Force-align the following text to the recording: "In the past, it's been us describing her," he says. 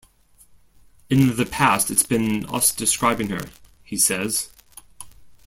"In 1.11 1.35
the 1.37 1.45
past, 1.45 1.91
it's 1.91 2.01
been 2.01 2.47
us 2.47 2.71
describing 2.71 3.29
her," 3.29 3.45
he 3.83 3.97
says. 3.97 4.49